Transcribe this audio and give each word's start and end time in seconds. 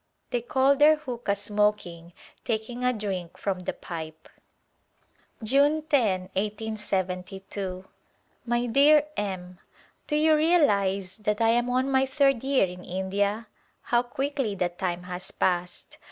They 0.31 0.41
call 0.41 0.75
their 0.77 0.97
huqqa 0.97 1.35
%mo\i\n^ 1.51 2.11
taking 2.43 2.83
a 2.83 2.91
drink 2.91 3.37
from 3.37 3.59
the 3.59 3.73
pipe. 3.73 4.27
June 5.43 5.83
10^ 5.83 6.31
i8y2. 6.31 7.85
My 8.43 8.65
dear 8.65 9.05
M: 9.15 9.59
Do 10.07 10.15
you 10.15 10.35
realize 10.35 11.17
that 11.17 11.39
I 11.39 11.49
am 11.49 11.69
on 11.69 11.91
my 11.91 12.07
third 12.07 12.43
year 12.43 12.65
in 12.65 12.83
India? 12.83 13.45
How 13.83 14.01
quickly 14.01 14.55
the 14.55 14.69
time 14.69 15.03
has 15.03 15.29
passed 15.29 15.99